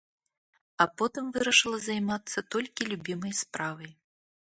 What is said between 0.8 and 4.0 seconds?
А потым вырашыла займацца толькі любімай справай.